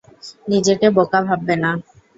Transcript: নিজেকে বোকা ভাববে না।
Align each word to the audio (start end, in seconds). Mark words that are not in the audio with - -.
নিজেকে 0.47 0.87
বোকা 0.95 1.19
ভাববে 1.27 1.55
না। 1.63 1.71